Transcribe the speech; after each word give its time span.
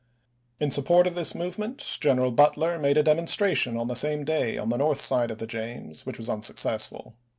In 0.59 0.71
support 0.71 1.05
of 1.05 1.13
this 1.13 1.35
movement 1.35 1.77
General 2.01 2.31
Butler 2.31 2.79
made 2.79 2.97
a 2.97 3.03
demonstration 3.03 3.77
on 3.77 3.87
the 3.87 3.93
same 3.95 4.23
day 4.23 4.57
on 4.57 4.69
the 4.69 4.77
north 4.77 4.99
side 4.99 5.29
of 5.29 5.37
the 5.37 5.45
James 5.45 6.07
which 6.07 6.17
was 6.17 6.27
unsuccessful. 6.27 7.13